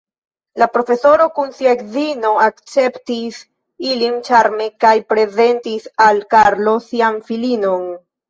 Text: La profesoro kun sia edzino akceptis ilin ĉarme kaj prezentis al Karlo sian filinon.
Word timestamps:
La 0.59 0.67
profesoro 0.75 1.25
kun 1.33 1.51
sia 1.57 1.73
edzino 1.79 2.31
akceptis 2.45 3.37
ilin 3.91 4.17
ĉarme 4.29 4.69
kaj 4.85 4.95
prezentis 5.13 5.85
al 6.09 6.25
Karlo 6.35 6.75
sian 6.89 7.21
filinon. 7.29 7.87